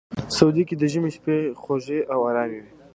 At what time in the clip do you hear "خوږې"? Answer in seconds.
1.61-1.99